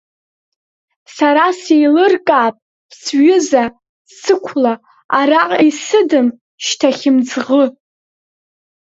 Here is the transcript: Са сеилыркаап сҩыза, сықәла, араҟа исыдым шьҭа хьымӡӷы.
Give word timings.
Са 1.15 1.29
сеилыркаап 1.61 2.55
сҩыза, 2.99 3.63
сықәла, 4.19 4.73
араҟа 5.19 5.59
исыдым 5.69 6.27
шьҭа 6.65 6.89
хьымӡӷы. 6.97 7.63